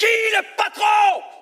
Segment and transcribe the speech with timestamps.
[0.00, 1.39] qui le patron?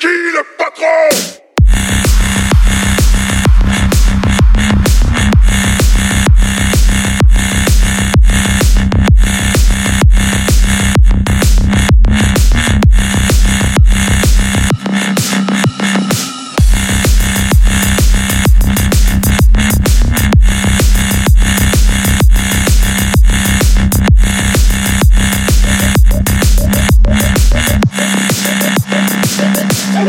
[0.00, 1.45] Qui le patron?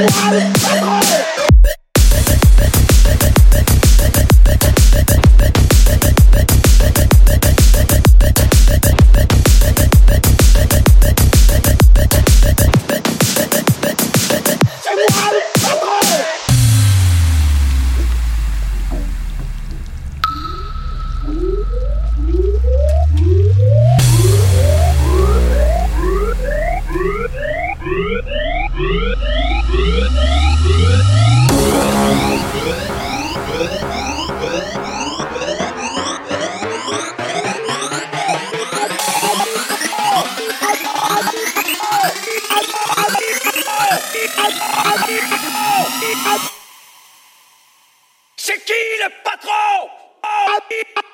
[0.08, 0.67] Bobby.
[48.38, 48.74] C'est qui
[49.04, 49.90] le patron?
[50.24, 51.07] Oh,